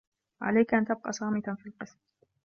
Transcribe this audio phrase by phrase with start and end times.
[0.41, 1.97] عليك أن تبقى صامتا في القسم.